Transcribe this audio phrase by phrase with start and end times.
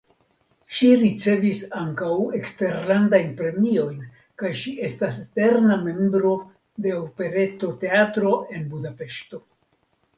[0.77, 2.09] Ŝi ricevis ankaŭ
[2.39, 4.01] eksterlandajn premiojn
[4.43, 6.35] kaj ŝi estas "eterna membro
[6.89, 9.47] de Operetoteatro" en Budapeŝto.